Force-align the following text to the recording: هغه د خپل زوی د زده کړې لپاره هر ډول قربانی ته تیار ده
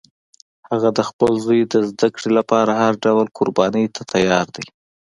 هغه 0.69 0.89
د 0.97 0.99
خپل 1.09 1.31
زوی 1.45 1.61
د 1.65 1.75
زده 1.89 2.07
کړې 2.15 2.29
لپاره 2.37 2.71
هر 2.81 2.93
ډول 3.05 3.25
قربانی 3.37 3.85
ته 3.95 4.01
تیار 4.11 4.47
ده 4.55 4.63